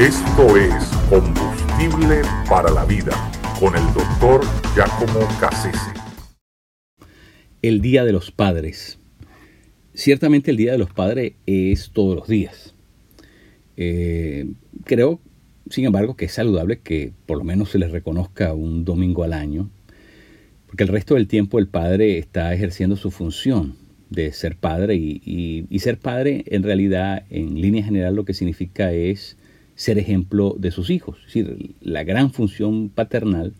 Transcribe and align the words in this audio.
Esto 0.00 0.56
es 0.56 0.72
Combustible 1.10 2.22
para 2.48 2.70
la 2.70 2.86
Vida 2.86 3.12
con 3.60 3.76
el 3.76 3.84
doctor 3.92 4.40
Giacomo 4.74 5.28
Cassese. 5.38 5.92
El 7.60 7.82
Día 7.82 8.06
de 8.06 8.12
los 8.12 8.30
Padres. 8.30 8.98
Ciertamente 9.92 10.52
el 10.52 10.56
Día 10.56 10.72
de 10.72 10.78
los 10.78 10.90
Padres 10.90 11.34
es 11.44 11.90
todos 11.90 12.16
los 12.16 12.28
días. 12.28 12.74
Eh, 13.76 14.46
creo, 14.84 15.20
sin 15.68 15.84
embargo, 15.84 16.16
que 16.16 16.24
es 16.24 16.32
saludable 16.32 16.78
que 16.78 17.12
por 17.26 17.36
lo 17.36 17.44
menos 17.44 17.68
se 17.68 17.78
les 17.78 17.90
reconozca 17.90 18.54
un 18.54 18.86
domingo 18.86 19.22
al 19.22 19.34
año, 19.34 19.68
porque 20.66 20.84
el 20.84 20.88
resto 20.88 21.16
del 21.16 21.28
tiempo 21.28 21.58
el 21.58 21.68
padre 21.68 22.16
está 22.16 22.54
ejerciendo 22.54 22.96
su 22.96 23.10
función 23.10 23.76
de 24.08 24.32
ser 24.32 24.56
padre 24.56 24.94
y, 24.96 25.66
y 25.68 25.78
ser 25.80 25.98
padre 25.98 26.44
en 26.46 26.62
realidad 26.62 27.26
en 27.28 27.60
línea 27.60 27.84
general 27.84 28.14
lo 28.14 28.24
que 28.24 28.32
significa 28.32 28.94
es 28.94 29.36
ser 29.80 29.96
ejemplo 29.96 30.54
de 30.58 30.70
sus 30.70 30.90
hijos. 30.90 31.16
Decir, 31.24 31.74
la 31.80 32.04
gran 32.04 32.32
función 32.32 32.90
paternal 32.90 33.54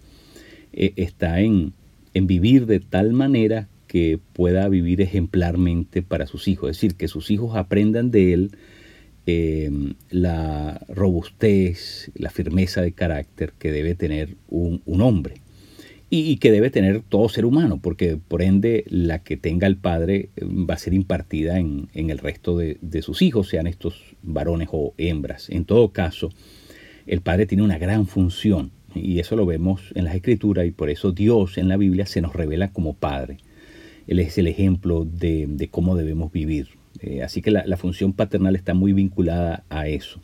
eh, 0.74 0.92
está 0.96 1.40
en, 1.40 1.72
en 2.12 2.26
vivir 2.26 2.66
de 2.66 2.78
tal 2.78 3.14
manera 3.14 3.68
que 3.86 4.20
pueda 4.34 4.68
vivir 4.68 5.00
ejemplarmente 5.00 6.02
para 6.02 6.26
sus 6.26 6.46
hijos. 6.46 6.68
Es 6.68 6.76
decir, 6.76 6.96
que 6.96 7.08
sus 7.08 7.30
hijos 7.30 7.56
aprendan 7.56 8.10
de 8.10 8.34
él 8.34 8.50
eh, 9.24 9.70
la 10.10 10.84
robustez, 10.88 12.10
la 12.14 12.28
firmeza 12.28 12.82
de 12.82 12.92
carácter 12.92 13.54
que 13.58 13.72
debe 13.72 13.94
tener 13.94 14.36
un, 14.50 14.82
un 14.84 15.00
hombre 15.00 15.40
y, 16.12 16.38
que 16.38 16.50
debe 16.50 16.70
tener 16.70 17.02
todo 17.02 17.28
ser 17.28 17.46
humano, 17.46 17.78
porque 17.80 18.16
por 18.16 18.42
ende 18.42 18.84
la 18.88 19.20
que 19.20 19.36
tenga 19.36 19.68
el 19.68 19.76
padre 19.76 20.30
eh, 20.36 20.44
va 20.44 20.74
a 20.74 20.78
ser 20.78 20.92
impartida 20.92 21.58
en, 21.60 21.88
el 21.94 22.18
resto 22.18 22.58
de, 22.58 23.02
sus 23.02 23.22
hijos, 23.22 23.48
sean 23.48 23.68
estos 23.68 24.02
varones 24.22 24.68
o 24.72 24.92
hembras. 24.98 25.48
En 25.50 25.64
todo 25.64 25.92
caso, 25.92 26.30
el 27.06 27.20
padre 27.20 27.46
tiene 27.46 27.62
una 27.62 27.78
gran 27.78 28.06
función 28.06 28.72
y 28.92 29.20
eso 29.20 29.36
lo 29.36 29.46
vemos 29.46 29.92
en 29.94 30.04
las 30.04 30.16
escrituras 30.16 30.66
y 30.66 30.72
por 30.72 30.90
eso 30.90 31.12
Dios 31.12 31.58
en 31.58 31.68
la 31.68 31.76
Biblia 31.76 32.06
se 32.06 32.20
nos 32.20 32.34
revela 32.34 32.72
como 32.72 32.94
padre. 32.94 33.36
Él 34.08 34.18
es 34.18 34.36
el 34.36 34.48
ejemplo 34.48 35.04
de, 35.04 35.68
cómo 35.70 35.94
debemos 35.94 36.32
vivir. 36.32 36.70
Eh, 37.00 37.22
así 37.22 37.40
que 37.40 37.52
la, 37.52 37.64
la 37.66 37.76
función 37.76 38.14
paternal 38.14 38.56
está 38.56 38.74
muy 38.74 38.92
vinculada 38.92 39.62
a 39.68 39.86
eso. 39.86 40.20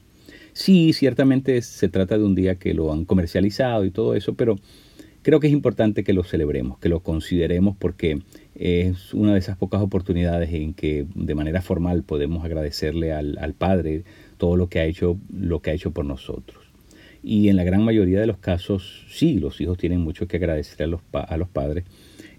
Sí, 0.53 0.93
ciertamente 0.95 1.63
se 1.63 1.89
trata 1.89 2.19
de 2.19 2.25
un 2.25 2.35
día 2.35 2.57
que 2.57 2.75
lo 2.75 2.93
han 2.93 3.05
comercializado 3.05 3.85
y 3.85 3.93
todo 3.93 4.17
eso, 4.17 4.35
pero 4.35 4.57
creo 5.27 5.41
que 5.41 5.49
es 5.49 5.53
importante 5.53 6.05
que 6.05 6.13
lo 6.13 6.23
celebremos, 6.23 6.79
que 6.79 6.89
lo 6.89 7.01
consideremos 7.01 7.77
porque 7.77 8.21
es 8.55 9.13
una 9.13 9.33
de 9.33 9.41
esas 9.41 9.57
pocas 9.57 9.83
oportunidades 9.83 10.53
en 10.53 10.73
que 10.73 11.05
de 11.17 11.35
manera 11.35 11.63
formal 11.63 12.05
podemos 12.05 12.45
agradecerle 12.45 13.13
al, 13.13 13.55
Padre 13.59 14.05
todo 14.39 14.57
lo 14.57 14.69
que 14.69 14.79
ha 14.79 14.85
hecho, 14.85 15.19
lo 15.37 15.63
que 15.63 15.71
ha 15.71 15.75
hecho 15.75 15.91
por 15.91 16.05
nosotros. 16.05 16.65
Y 17.25 17.49
en 17.49 17.57
la 17.57 17.65
gran 17.65 17.83
mayoría 17.83 18.21
de 18.21 18.29
los 18.29 18.39
casos, 18.39 19.05
sí, 19.09 19.41
los 19.41 19.61
hijos 19.61 19.79
tienen 19.79 20.01
mucho 20.01 20.29
que 20.29 20.37
agradecer 20.37 20.85
a 20.85 20.87
los, 20.87 21.01
a 21.13 21.37
los 21.37 21.49
padres, 21.49 21.83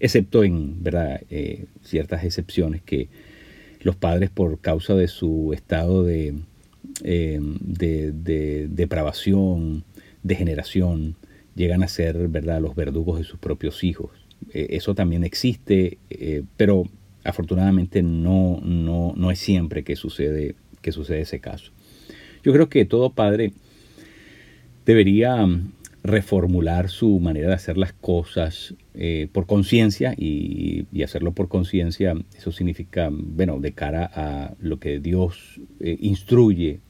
excepto 0.00 0.42
en 0.42 0.82
verdad 0.82 1.20
eh, 1.28 1.66
ciertas 1.82 2.24
excepciones 2.24 2.80
que 2.80 3.10
los 3.82 3.96
padres 3.96 4.30
por 4.30 4.60
causa 4.60 4.94
de 4.94 5.08
su 5.08 5.52
estado 5.52 6.04
de, 6.04 6.36
eh, 7.04 7.38
de, 7.60 8.12
de 8.12 8.66
depravación, 8.66 9.84
degeneración, 10.22 11.16
llegan 11.58 11.82
a 11.82 11.88
ser 11.88 12.28
¿verdad? 12.28 12.62
los 12.62 12.74
verdugos 12.74 13.18
de 13.18 13.24
sus 13.24 13.38
propios 13.38 13.84
hijos. 13.84 14.10
Eh, 14.54 14.68
eso 14.70 14.94
también 14.94 15.24
existe, 15.24 15.98
eh, 16.08 16.44
pero 16.56 16.84
afortunadamente 17.24 18.02
no, 18.02 18.60
no, 18.62 19.12
no 19.16 19.30
es 19.30 19.40
siempre 19.40 19.82
que 19.82 19.96
sucede, 19.96 20.54
que 20.80 20.92
sucede 20.92 21.20
ese 21.22 21.40
caso. 21.40 21.72
Yo 22.44 22.52
creo 22.52 22.68
que 22.68 22.84
todo 22.84 23.10
padre 23.10 23.52
debería 24.86 25.44
mm, 25.44 25.72
reformular 26.04 26.88
su 26.88 27.18
manera 27.18 27.48
de 27.48 27.54
hacer 27.54 27.76
las 27.76 27.92
cosas 27.92 28.74
eh, 28.94 29.28
por 29.32 29.46
conciencia 29.46 30.14
y, 30.16 30.86
hacerlo 31.02 31.32
por 31.32 31.48
conciencia, 31.48 32.14
eso 32.36 32.52
significa, 32.52 33.10
bueno, 33.10 33.58
de 33.60 33.72
cara 33.72 34.10
a 34.14 34.54
lo 34.60 34.78
que 34.78 35.00
Dios 35.00 35.60
instruye 35.80 36.80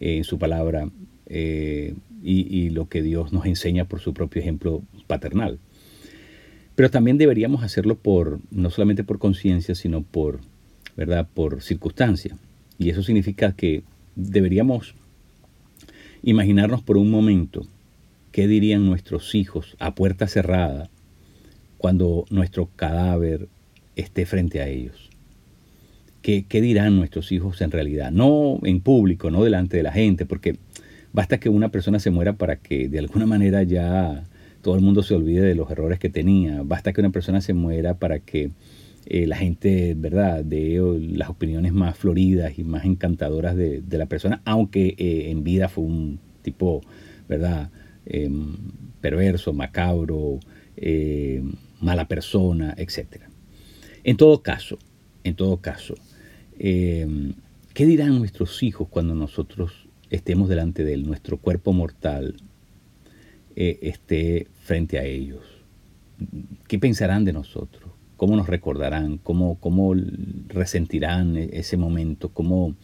en 0.00 0.24
su 0.24 0.38
palabra, 0.38 0.90
y, 1.26 2.70
lo 2.70 2.88
que 2.88 3.02
Dios 3.02 3.32
nos 3.32 3.46
enseña 3.46 3.86
por 3.86 4.00
su 4.00 4.14
propio 4.14 4.40
ejemplo 4.40 4.82
paternal. 5.06 5.58
Pero 6.74 6.90
también 6.90 7.18
deberíamos 7.18 7.62
hacerlo 7.62 7.96
por, 7.96 8.40
no 8.50 8.70
solamente 8.70 9.04
por 9.04 9.18
conciencia, 9.18 9.74
sino 9.74 10.02
por, 10.02 10.40
¿verdad? 10.96 11.28
por 11.32 11.62
circunstancia. 11.62 12.36
Y 12.78 12.90
eso 12.90 13.02
significa 13.02 13.52
que 13.52 13.84
deberíamos 14.16 14.94
imaginarnos 16.22 16.82
por 16.82 16.96
un 16.96 17.10
momento 17.10 17.66
qué 18.32 18.48
dirían 18.48 18.86
nuestros 18.86 19.34
hijos 19.34 19.76
a 19.78 19.94
puerta 19.94 20.26
cerrada 20.26 20.90
cuando 21.78 22.24
nuestro 22.30 22.68
cadáver 22.74 23.48
esté 23.94 24.26
frente 24.26 24.60
a 24.60 24.68
ellos. 24.68 25.10
¿Qué, 26.22 26.46
¿Qué 26.48 26.60
dirán 26.62 26.96
nuestros 26.96 27.30
hijos 27.30 27.60
en 27.60 27.70
realidad? 27.70 28.10
No 28.10 28.58
en 28.62 28.80
público, 28.80 29.30
no 29.30 29.44
delante 29.44 29.76
de 29.76 29.82
la 29.82 29.92
gente, 29.92 30.24
porque 30.24 30.56
Basta 31.14 31.38
que 31.38 31.48
una 31.48 31.68
persona 31.68 32.00
se 32.00 32.10
muera 32.10 32.32
para 32.32 32.56
que 32.56 32.88
de 32.88 32.98
alguna 32.98 33.24
manera 33.24 33.62
ya 33.62 34.24
todo 34.62 34.74
el 34.74 34.80
mundo 34.80 35.04
se 35.04 35.14
olvide 35.14 35.42
de 35.42 35.54
los 35.54 35.70
errores 35.70 36.00
que 36.00 36.10
tenía. 36.10 36.62
Basta 36.64 36.92
que 36.92 37.00
una 37.00 37.10
persona 37.10 37.40
se 37.40 37.54
muera 37.54 38.00
para 38.00 38.18
que 38.18 38.50
eh, 39.06 39.28
la 39.28 39.36
gente, 39.36 39.94
¿verdad?, 39.96 40.44
de 40.44 40.80
las 41.12 41.28
opiniones 41.30 41.72
más 41.72 41.96
floridas 41.96 42.58
y 42.58 42.64
más 42.64 42.84
encantadoras 42.84 43.54
de, 43.54 43.84
la 43.90 44.06
persona, 44.06 44.42
aunque 44.44 44.96
eh, 44.98 45.30
en 45.30 45.44
vida 45.44 45.68
fue 45.68 45.84
un 45.84 46.18
tipo, 46.42 46.80
¿verdad?, 47.28 47.70
em, 48.06 48.56
perverso, 49.00 49.52
macabro, 49.52 50.40
eh, 50.76 51.44
mala 51.80 52.08
persona, 52.08 52.74
etc. 52.76 53.22
En 54.02 54.16
todo 54.16 54.42
caso, 54.42 54.78
en 55.22 55.36
todo 55.36 55.58
caso, 55.58 55.94
em, 56.58 57.34
¿qué 57.72 57.86
dirán 57.86 58.18
nuestros 58.18 58.64
hijos 58.64 58.88
cuando 58.88 59.14
nosotros 59.14 59.83
estemos 60.10 60.48
delante 60.48 60.84
de 60.84 60.94
Él, 60.94 61.06
nuestro 61.06 61.38
cuerpo 61.38 61.72
mortal 61.72 62.36
eh, 63.56 63.78
esté 63.82 64.48
frente 64.62 64.98
a 64.98 65.04
ellos. 65.04 65.44
¿Qué 66.66 66.78
pensarán 66.78 67.24
de 67.24 67.32
nosotros? 67.32 67.92
¿Cómo 68.16 68.36
nos 68.36 68.48
recordarán? 68.48 69.18
¿Cómo, 69.18 69.58
cómo 69.60 69.94
resentirán 70.48 71.36
e-, 71.36 71.50
ese 71.52 71.76
momento? 71.76 72.30
¿Cómo 72.30 72.74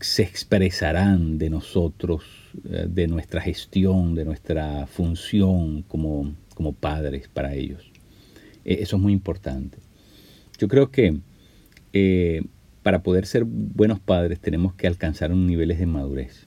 se 0.00 0.22
expresarán 0.22 1.38
de 1.38 1.50
nosotros, 1.50 2.24
eh, 2.64 2.86
de 2.88 3.06
nuestra 3.06 3.40
gestión, 3.40 4.14
de 4.14 4.24
nuestra 4.24 4.86
función 4.86 5.82
como, 5.82 6.34
como 6.54 6.72
padres 6.72 7.28
para 7.28 7.54
ellos? 7.54 7.90
E-, 8.64 8.82
eso 8.82 8.96
es 8.96 9.02
muy 9.02 9.12
importante. 9.12 9.78
Yo 10.58 10.68
creo 10.68 10.90
que 10.90 11.18
eh, 11.92 12.42
para 12.86 13.02
poder 13.02 13.26
ser 13.26 13.42
buenos 13.44 13.98
padres 13.98 14.38
tenemos 14.38 14.72
que 14.74 14.86
alcanzar 14.86 15.32
unos 15.32 15.48
niveles 15.48 15.80
de 15.80 15.86
madurez. 15.86 16.46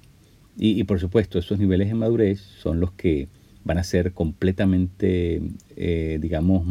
Y, 0.57 0.81
por 0.85 0.97
supuesto, 0.97 1.37
esos 1.37 1.59
niveles 1.59 1.89
de 1.89 1.95
madurez 1.95 2.39
son 2.39 2.79
los 2.79 2.93
que 2.93 3.27
van 3.65 3.77
a 3.77 3.83
ser 3.83 4.13
completamente, 4.13 5.41
eh, 5.75 6.17
digamos, 6.21 6.65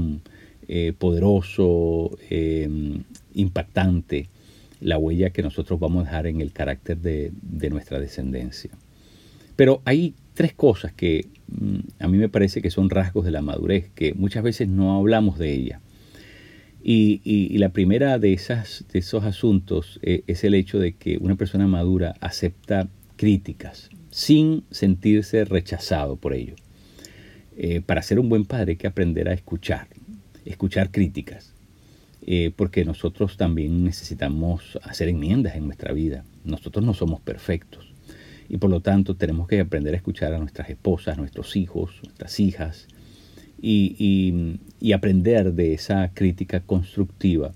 eh, 0.69 0.95
poderoso, 0.97 2.17
eh, 2.31 2.67
impactante 3.35 4.31
la 4.81 4.97
huella 4.97 5.35
que 5.35 5.43
nosotros 5.43 5.79
vamos 5.79 6.01
a 6.01 6.05
dejar 6.07 6.29
en 6.29 6.41
el 6.41 6.51
carácter 6.53 6.97
de, 6.97 7.31
nuestra 7.69 8.01
descendencia. 8.01 8.71
Pero 9.55 9.83
hay 9.85 10.15
tres 10.33 10.55
cosas 10.55 10.95
que 10.95 11.27
mm, 11.49 11.79
a 11.99 12.09
mí 12.09 12.17
me 12.17 12.31
parece 12.31 12.63
que 12.63 12.71
son 12.71 12.89
rasgos 12.89 13.27
de 13.27 13.33
la 13.33 13.43
madurez, 13.43 13.91
que 13.95 14.15
muchas 14.15 14.43
veces 14.43 14.67
no 14.67 14.97
hablamos 14.97 15.39
de 15.39 15.53
ellas. 15.53 15.83
Y, 16.83 17.59
la 17.59 17.71
primera 17.71 18.19
de, 18.19 18.33
esos 18.33 19.25
asuntos 19.25 19.99
eh, 20.03 20.23
es 20.27 20.45
el 20.45 20.55
hecho 20.55 20.79
de 20.79 20.93
que 20.93 21.19
una 21.19 21.35
persona 21.35 21.67
madura 21.67 22.15
acepta 22.21 22.89
críticas 23.17 23.91
sin 24.11 24.65
sentirse 24.71 25.45
rechazado 25.45 26.17
por 26.17 26.35
ello. 26.35 26.55
Eh, 27.57 27.81
para 27.81 28.03
ser 28.03 28.21
un 28.21 28.29
buen 28.29 28.45
padre 28.45 28.73
hay 28.73 28.77
que 28.77 28.87
aprender 28.87 29.29
a 29.29 29.33
escuchar, 29.33 29.89
escuchar 30.45 30.91
críticas, 30.91 31.53
eh, 32.25 32.53
porque 32.55 32.85
nosotros 32.85 33.37
también 33.37 33.85
necesitamos 33.85 34.79
hacer 34.83 35.09
enmiendas 35.09 35.57
en 35.57 35.67
nuestra 35.67 35.93
vida. 35.93 36.25
Nosotros 36.45 36.85
no 36.85 36.95
somos 36.95 37.21
perfectos 37.21 37.93
y 38.49 38.57
por 38.57 38.71
lo 38.71 38.81
tanto 38.81 39.17
tenemos 39.17 39.47
que 39.49 39.61
aprender 39.61 39.95
a 39.95 39.97
escuchar 39.97 40.33
a 40.33 40.39
nuestras 40.39 40.71
esposas, 40.71 41.19
nuestros 41.19 41.57
hijos, 41.57 42.01
nuestras 42.05 42.41
hijas, 42.41 42.89
y, 43.61 44.93
aprender 44.93 45.53
de 45.53 45.75
esa 45.75 46.13
crítica 46.15 46.61
constructiva. 46.61 47.53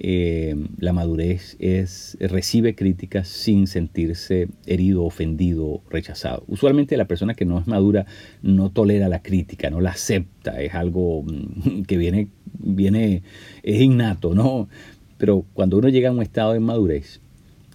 Eh, 0.00 0.54
la 0.78 0.92
madurez 0.92 1.56
es 1.58 2.16
recibe 2.20 2.76
críticas 2.76 3.26
sin 3.26 3.66
sentirse 3.66 4.48
herido, 4.66 5.04
ofendido, 5.04 5.82
rechazado. 5.90 6.44
Usualmente 6.46 6.96
la 6.96 7.06
persona 7.06 7.34
que 7.34 7.44
no 7.44 7.58
es 7.58 7.66
madura 7.66 8.06
no 8.40 8.70
tolera 8.70 9.08
la 9.08 9.22
crítica, 9.22 9.70
no 9.70 9.80
la 9.80 9.90
acepta, 9.90 10.62
es 10.62 10.74
algo 10.74 11.24
mm, 11.24 11.82
que 11.82 11.96
viene, 11.96 12.28
viene 12.60 13.22
es 13.64 13.80
innato, 13.80 14.34
¿no? 14.34 14.68
Pero 15.16 15.44
cuando 15.52 15.78
uno 15.78 15.88
llega 15.88 16.10
a 16.10 16.12
un 16.12 16.22
estado 16.22 16.52
de 16.52 16.60
madurez, 16.60 17.20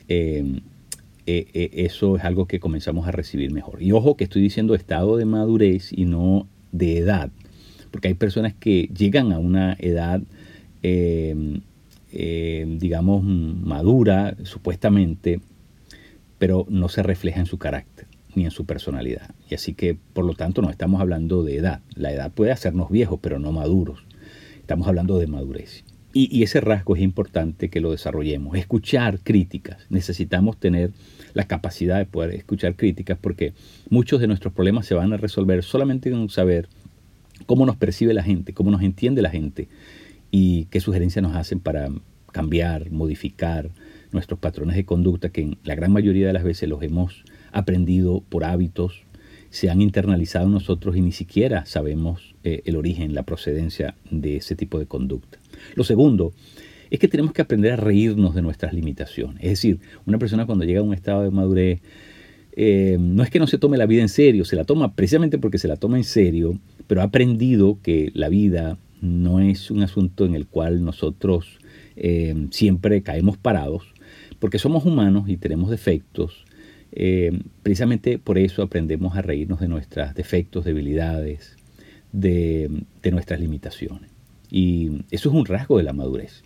eh, 0.08 0.62
eh, 1.26 1.70
eso 1.74 2.18
es 2.18 2.24
algo 2.24 2.48
que 2.48 2.60
comenzamos 2.60 3.08
a 3.08 3.12
recibir 3.12 3.52
mejor. 3.52 3.82
Y 3.82 3.92
ojo 3.92 4.16
que 4.16 4.24
estoy 4.24 4.42
diciendo 4.42 4.76
estado 4.76 5.18
de 5.18 5.26
madurez 5.26 5.92
y 5.92 6.06
no 6.06 6.48
de 6.74 6.98
edad, 6.98 7.32
porque 7.94 8.08
hay 8.08 8.16
personas 8.16 8.56
que 8.56 8.90
llegan 8.98 9.32
a 9.32 9.38
una 9.38 9.78
edad, 9.80 10.20
em, 10.82 11.62
em, 12.12 12.80
digamos, 12.80 13.24
madura, 13.24 14.36
supuestamente, 14.42 15.40
pero 16.40 16.66
no 16.70 16.90
se 16.90 17.04
refleja 17.04 17.40
en 17.40 17.46
su 17.46 17.60
carácter 17.60 18.08
ni 18.34 18.46
en 18.46 18.52
su 18.52 18.66
personalidad. 18.66 19.36
Y 19.48 19.54
así 19.54 19.76
que, 19.76 19.96
por 20.14 20.26
lo 20.26 20.34
tanto, 20.34 20.64
no 20.64 20.72
estamos 20.72 21.02
hablando 21.02 21.44
de 21.44 21.58
edad. 21.58 21.82
La 21.94 22.12
edad 22.12 22.32
puede 22.32 22.52
hacernos 22.52 22.90
viejos, 22.90 23.20
pero 23.22 23.38
no 23.38 23.52
maduros. 23.52 24.04
Estamos 24.60 24.88
hablando 24.88 25.20
de 25.20 25.28
madurez. 25.28 25.84
Y, 26.16 26.42
ese 26.42 26.62
rasgo 26.62 26.96
es 26.96 27.02
importante 27.04 27.70
que 27.70 27.80
lo 27.80 27.92
desarrollemos. 27.92 28.58
Escuchar 28.58 29.20
críticas. 29.20 29.86
Necesitamos 29.90 30.60
tener 30.60 30.94
la 31.36 31.46
capacidad 31.46 32.00
de 32.00 32.08
poder 32.08 32.32
escuchar 32.32 32.76
críticas 32.76 33.20
porque 33.22 33.54
muchos 33.92 34.20
de 34.20 34.26
nuestros 34.26 34.52
problemas 34.52 34.88
se 34.88 34.96
van 34.96 35.14
a 35.14 35.18
resolver 35.18 35.64
solamente 35.64 36.10
con 36.10 36.30
saber 36.30 36.70
cómo 37.46 37.66
nos 37.66 37.76
percibe 37.76 38.14
la 38.14 38.24
gente, 38.24 38.54
cómo 38.54 38.72
nos 38.72 38.82
entiende 38.82 39.22
la 39.22 39.30
gente 39.30 39.68
y 40.32 40.66
qué 40.66 40.80
sugerencias 40.80 41.22
nos 41.24 41.36
hacen 41.36 41.60
para 41.60 41.90
cambiar, 42.32 42.92
modificar 42.92 43.70
nuestros 44.12 44.40
patrones 44.40 44.76
de 44.76 44.86
conducta 44.86 45.30
que 45.30 45.42
en 45.42 45.58
la 45.64 45.76
gran 45.76 45.92
mayoría 45.92 46.28
de 46.28 46.34
las 46.34 46.44
veces 46.44 46.70
los 46.70 46.82
hemos 46.84 47.24
aprendido 47.52 48.24
por 48.30 48.44
hábitos, 48.44 49.04
se 49.50 49.70
han 49.70 49.82
internalizado 49.82 50.48
en 50.48 50.54
nosotros 50.54 50.98
y 50.98 51.02
ni 51.02 51.12
siquiera 51.12 51.66
sabemos 51.66 52.36
eh, 52.44 52.62
el 52.66 52.76
origen, 52.76 53.14
la 53.14 53.24
procedencia 53.24 53.96
de 54.10 54.38
ese 54.38 54.56
tipo 54.56 54.80
de 54.80 54.88
conducta. 54.88 55.38
Lo 55.76 55.84
segundo 55.84 56.34
es 56.90 57.00
que 57.00 57.08
tenemos 57.08 57.34
que 57.34 57.42
aprender 57.44 57.74
a 57.74 57.76
reírnos 57.76 58.34
de 58.36 58.42
nuestras 58.42 58.74
limitaciones. 58.74 59.38
Es 59.44 59.50
decir, 59.50 59.80
una 60.06 60.18
persona 60.18 60.46
cuando 60.46 60.66
llega 60.66 60.80
a 60.80 60.84
un 60.84 60.94
estado 60.94 61.24
de 61.24 61.32
madurez, 61.32 61.82
eh, 62.56 62.98
no 63.00 63.24
es 63.24 63.30
que 63.30 63.40
no 63.40 63.48
se 63.48 63.58
tome 63.58 63.78
la 63.78 63.86
vida 63.86 64.02
en 64.02 64.10
serio, 64.10 64.46
se 64.46 64.56
la 64.56 64.64
toma 64.64 64.96
precisamente 64.96 65.38
porque 65.38 65.58
se 65.58 65.68
la 65.68 65.76
toma 65.76 65.98
en 65.98 66.04
serio, 66.04 66.60
pero 66.88 67.02
ha 67.02 67.06
aprendido 67.06 67.80
que 67.82 68.12
la 68.14 68.30
vida 68.30 68.78
no 69.02 69.40
es 69.40 69.72
un 69.72 69.84
asunto 69.84 70.26
en 70.26 70.36
el 70.36 70.48
cual 70.48 70.84
nosotros 70.86 71.60
eh, 71.96 72.48
siempre 72.52 73.02
caemos 73.02 73.38
parados, 73.38 73.94
porque 74.40 74.60
somos 74.60 74.86
humanos 74.86 75.30
y 75.30 75.38
tenemos 75.38 75.70
defectos. 75.70 76.46
Eh, 76.92 77.32
precisamente 77.64 78.20
por 78.20 78.38
eso 78.38 78.62
aprendemos 78.62 79.18
a 79.18 79.22
reírnos 79.24 79.60
de 79.60 79.68
nuestros 79.68 80.14
defectos, 80.14 80.64
debilidades, 80.64 81.58
de 82.12 82.70
nuestras 83.12 83.40
limitaciones. 83.40 84.14
Y 84.54 85.04
eso 85.10 85.30
es 85.30 85.36
un 85.36 85.48
rasgo 85.48 85.80
de 85.80 85.84
la 85.84 85.94
madurez, 85.94 86.44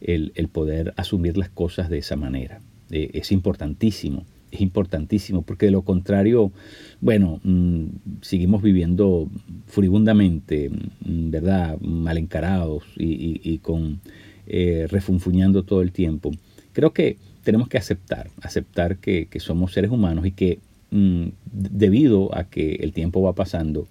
el, 0.00 0.30
poder 0.52 0.94
asumir 0.96 1.36
las 1.36 1.48
cosas 1.48 1.90
de 1.90 1.98
esa 1.98 2.14
manera. 2.14 2.60
Es 2.90 3.32
importantísimo, 3.32 4.24
es 4.50 4.60
importantísimo, 4.60 5.42
porque 5.42 5.66
de 5.66 5.72
lo 5.72 5.82
contrario, 5.82 6.52
bueno, 7.00 7.40
mm, 7.44 7.84
seguimos 8.20 8.62
viviendo 8.62 9.28
furibundamente, 9.66 10.70
mm, 10.70 11.30
¿verdad? 11.30 11.80
Mal 11.80 12.18
encarados 12.18 12.84
y, 12.96 13.58
con 13.58 14.00
eh, 14.46 14.86
refunfuñando 14.90 15.62
todo 15.62 15.82
el 15.82 15.92
tiempo. 15.92 16.32
Creo 16.72 16.92
que 16.92 17.16
tenemos 17.44 17.68
que 17.68 17.78
aceptar, 17.78 18.30
aceptar 18.42 18.98
que, 18.98 19.28
somos 19.38 19.72
seres 19.72 19.90
humanos 19.90 20.26
y 20.26 20.32
que 20.32 20.58
mm, 20.90 21.28
debido 21.52 22.36
a 22.36 22.44
que 22.44 22.76
el 22.76 22.92
tiempo 22.92 23.22
va 23.22 23.34
pasando, 23.34 23.86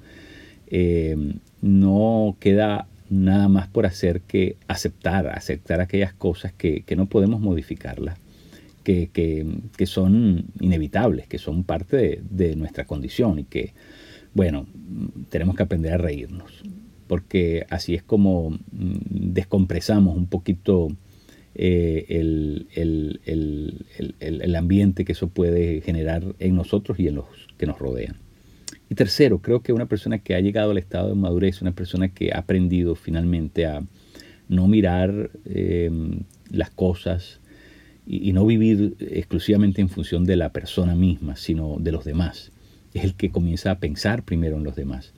eh, 0.67 1.15
no 1.61 2.35
queda 2.39 2.87
nada 3.09 3.47
más 3.47 3.67
por 3.67 3.85
hacer 3.85 4.21
que 4.21 4.55
aceptar, 4.67 5.27
aceptar 5.27 5.81
aquellas 5.81 6.13
cosas 6.13 6.53
que, 6.53 6.83
no 6.95 7.07
podemos 7.07 7.41
modificarlas, 7.41 8.17
que, 8.83 9.85
son 9.85 10.45
inevitables, 10.59 11.27
que 11.27 11.37
son 11.37 11.63
parte 11.63 12.21
de, 12.29 12.55
nuestra 12.55 12.85
condición 12.85 13.39
y 13.39 13.43
que, 13.43 13.73
bueno, 14.33 14.67
tenemos 15.29 15.55
que 15.55 15.63
aprender 15.63 15.93
a 15.93 15.97
reírnos, 15.97 16.63
porque 17.07 17.65
así 17.69 17.95
es 17.95 18.03
como 18.03 18.51
mm, 18.51 18.59
descompresamos 19.33 20.15
un 20.15 20.27
poquito 20.27 20.89
eh, 21.55 22.05
el, 22.09 22.67
el 24.19 24.55
ambiente 24.55 25.05
que 25.05 25.11
eso 25.11 25.29
puede 25.29 25.81
generar 25.81 26.35
en 26.39 26.55
nosotros 26.55 26.99
y 26.99 27.07
en 27.07 27.15
los 27.15 27.25
que 27.57 27.65
nos 27.65 27.79
rodean. 27.79 28.17
Y 28.89 28.95
tercero, 28.95 29.39
creo 29.39 29.61
que 29.61 29.71
una 29.71 29.85
persona 29.85 30.17
que 30.17 30.33
ha 30.33 30.39
llegado 30.39 30.71
al 30.71 30.79
estado 30.79 31.09
de 31.09 31.15
madurez, 31.15 31.61
una 31.61 31.73
persona 31.73 32.09
que 32.09 32.31
ha 32.33 32.39
aprendido 32.39 32.95
finalmente 32.95 33.67
a 33.67 33.83
no 34.47 34.67
mirar 34.67 35.29
eh, 35.45 35.91
las 36.49 36.71
cosas 36.71 37.38
y, 38.09 38.33
no 38.33 38.43
vivir 38.43 38.95
exclusivamente 38.99 39.81
en 39.81 39.89
función 39.89 40.25
de 40.25 40.35
la 40.35 40.51
persona 40.51 40.95
misma, 40.95 41.35
sino 41.35 41.77
de 41.79 41.91
los 41.91 42.05
demás. 42.05 42.51
Es 42.95 43.03
el 43.03 43.13
que 43.13 43.29
comienza 43.29 43.69
a 43.69 43.79
pensar 43.79 44.23
primero 44.23 44.57
en 44.57 44.63
los 44.63 44.75
demás. 44.75 45.13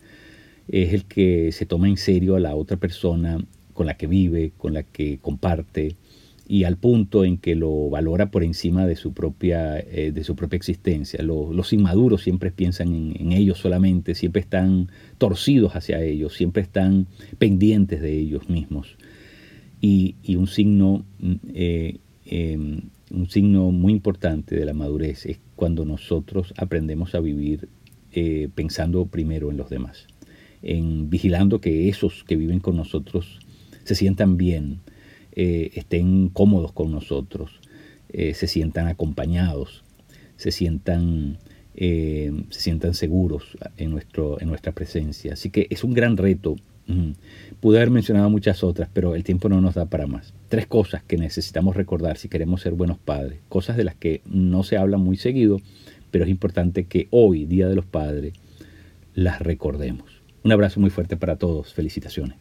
Es 0.68 0.94
el 0.94 1.06
que 1.06 1.54
se 1.54 1.66
toma 1.66 1.88
en 1.88 1.96
serio 1.96 2.36
a 2.36 2.42
la 2.42 2.54
otra 2.54 2.76
persona 2.76 3.40
con 3.74 3.86
la 3.86 3.96
que 3.96 4.08
vive, 4.08 4.52
con 4.58 4.74
la 4.74 4.84
que 4.84 5.20
comparte, 5.22 5.96
y 6.50 6.66
al 6.66 6.76
punto 6.76 7.24
en 7.24 7.38
que 7.38 7.56
lo 7.56 7.90
valora 7.90 8.30
por 8.30 8.44
encima 8.44 8.86
de 8.86 8.98
su 8.98 9.14
propia, 9.14 9.80
eh, 9.80 10.12
de 10.14 10.24
su 10.26 10.36
propia 10.36 10.58
existencia. 10.58 11.24
los 11.24 11.72
inmaduros 11.72 12.24
siempre 12.24 12.52
piensan 12.52 12.94
en, 12.94 13.32
ellos 13.32 13.58
solamente, 13.58 14.16
siempre 14.16 14.42
están 14.42 14.90
torcidos 15.18 15.78
hacia 15.78 16.02
ellos, 16.02 16.34
siempre 16.34 16.62
están 16.62 17.08
pendientes 17.38 18.02
de 18.02 18.20
ellos 18.20 18.50
mismos. 18.50 18.98
Y, 19.80 20.16
un, 20.36 20.48
signo, 20.48 21.06
mm, 21.20 21.36
em, 22.32 22.82
un 23.12 23.30
signo 23.30 23.72
muy 23.72 23.94
importante 23.94 24.56
de 24.56 24.66
la 24.66 24.74
madurez 24.74 25.26
es 25.26 25.40
cuando 25.56 25.86
nosotros 25.86 26.54
aprendemos 26.58 27.14
a 27.14 27.20
vivir 27.20 27.68
eh, 28.14 28.50
pensando 28.56 29.06
primero 29.06 29.52
en 29.52 29.58
los 29.58 29.70
demás, 29.70 30.08
en 30.62 31.10
vigilando 31.10 31.62
que 31.62 31.90
esos 31.90 32.24
que 32.24 32.36
viven 32.36 32.60
con 32.60 32.76
nosotros 32.76 33.40
se 33.84 33.96
sientan 33.96 34.38
bien, 34.38 34.80
eh, 35.34 35.72
estén 35.76 36.30
cómodos 36.30 36.72
con 36.72 36.92
nosotros, 36.92 37.60
eh, 38.10 38.34
se 38.34 38.48
sientan 38.48 38.88
acompañados, 38.88 39.84
se 40.36 40.52
sientan, 40.52 41.38
se 41.74 42.60
sientan 42.60 42.94
seguros 42.96 43.58
en, 43.78 43.92
nuestro, 43.92 44.42
en 44.42 44.50
nuestra 44.50 44.74
presencia. 44.74 45.34
Así 45.34 45.50
que 45.52 45.68
es 45.70 45.84
un 45.84 45.94
gran 45.94 46.18
reto. 46.18 46.56
Pude 47.60 47.78
haber 47.78 47.90
mencionado 47.90 48.30
muchas 48.30 48.64
otras, 48.64 48.90
pero 48.92 49.16
el 49.16 49.24
tiempo 49.24 49.48
no 49.50 49.62
nos 49.62 49.76
da 49.76 49.86
para 49.86 50.08
más. 50.08 50.34
Tres 50.50 50.68
cosas 50.68 51.04
que 51.04 51.18
necesitamos 51.18 51.76
recordar 51.76 52.18
si 52.18 52.28
queremos 52.28 52.62
ser 52.62 52.74
buenos 52.74 52.98
padres, 52.98 53.40
cosas 53.50 53.78
de 53.78 53.84
las 53.84 53.96
que 53.96 54.22
no 54.26 54.64
se 54.64 54.78
habla 54.78 54.98
muy 54.98 55.16
seguido, 55.18 55.62
pero 56.12 56.26
es 56.26 56.30
importante 56.30 56.86
que 56.86 57.08
hoy, 57.12 57.46
Día 57.46 57.68
de 57.68 57.76
los 57.76 57.86
Padres, 57.86 58.34
las 59.14 59.40
recordemos. 59.42 60.22
Un 60.44 60.52
abrazo 60.52 60.80
muy 60.80 60.90
fuerte 60.90 61.18
para 61.18 61.38
todos. 61.38 61.74
Felicitaciones. 61.74 62.38